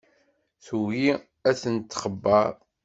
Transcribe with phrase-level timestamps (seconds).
[0.65, 1.09] Tugi
[1.49, 2.51] ad ten-txebber.